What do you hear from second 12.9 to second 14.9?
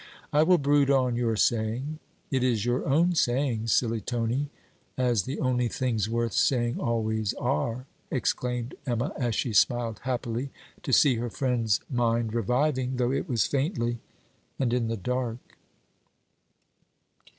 though it was faintly and in